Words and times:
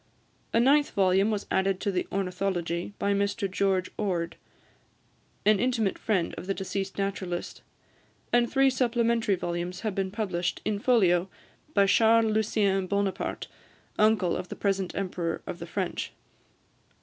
A 0.51 0.59
ninth 0.59 0.89
volume 0.93 1.29
was 1.29 1.45
added 1.51 1.79
to 1.81 1.91
the 1.91 2.07
"Ornithology" 2.11 2.93
by 2.97 3.13
Mr 3.13 3.47
George 3.47 3.91
Ord, 3.99 4.35
an 5.45 5.59
intimate 5.59 5.99
friend 5.99 6.33
of 6.39 6.47
the 6.47 6.55
deceased 6.55 6.97
naturalist; 6.97 7.61
and 8.33 8.51
three 8.51 8.71
supplementary 8.71 9.35
volumes 9.35 9.81
have 9.81 9.93
been 9.93 10.09
published, 10.09 10.59
in 10.65 10.79
folio, 10.79 11.29
by 11.75 11.85
Charles 11.85 12.33
Lucien 12.33 12.87
Bonaparte, 12.87 13.45
uncle 13.99 14.35
of 14.35 14.47
the 14.49 14.55
present 14.55 14.95
Emperor 14.95 15.43
of 15.45 15.59
the 15.59 15.67
French. 15.67 16.11